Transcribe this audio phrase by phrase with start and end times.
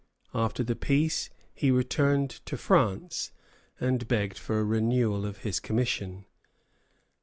[0.33, 3.31] After the peace he returned to France
[3.79, 6.25] and begged for a renewal of his commission.